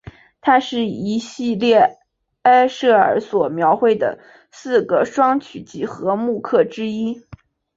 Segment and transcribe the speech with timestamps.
[0.41, 1.99] 它是一系列
[2.41, 4.17] 埃舍尔所描绘的
[4.51, 7.21] 四个双曲几何木刻之一。